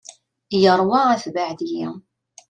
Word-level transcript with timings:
Yerwa 0.61 0.99
atbaɛ 1.13 1.51
deg-i. 1.59 1.85